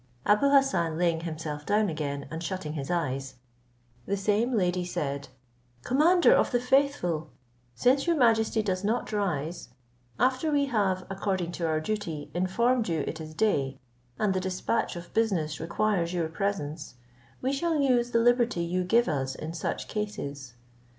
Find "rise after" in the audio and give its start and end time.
9.13-10.51